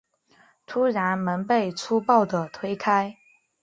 [0.65, 3.17] 突然门被粗暴的推开